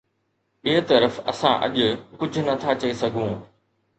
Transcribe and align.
ٻئي 0.63 0.77
طرف 0.89 1.13
اسان 1.31 1.53
اڄ 1.65 1.73
ڪجهه 2.19 2.43
نٿا 2.47 2.71
چئي 2.81 2.93
سگهون 3.01 3.31